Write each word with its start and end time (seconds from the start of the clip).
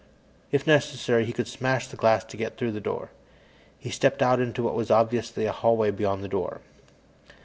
If 0.51 0.65
necessary, 0.65 1.25
he 1.25 1.31
could 1.31 1.47
smash 1.47 1.85
the 1.87 1.95
glass 1.95 2.23
to 2.23 2.35
get 2.35 2.57
through 2.57 2.71
the 2.71 2.81
door. 2.81 3.11
He 3.77 3.91
stepped 3.91 4.23
out 4.23 4.39
into 4.39 4.63
what 4.63 4.73
was 4.73 4.89
obviously 4.89 5.45
a 5.45 5.51
hallway 5.51 5.91
beyond 5.91 6.23
the 6.23 6.27
door. 6.27 6.61